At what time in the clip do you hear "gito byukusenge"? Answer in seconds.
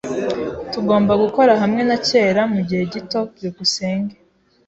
2.93-4.15